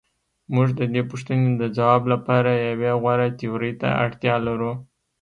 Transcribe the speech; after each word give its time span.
موږ 0.53 0.67
د 0.79 0.81
دې 0.93 1.01
پوښتنې 1.09 1.49
د 1.61 1.63
ځواب 1.77 2.01
لپاره 2.13 2.49
یوې 2.69 2.91
غوره 3.01 3.27
تیورۍ 3.39 3.73
ته 3.81 3.89
اړتیا 4.03 4.35
لرو. 4.47 4.73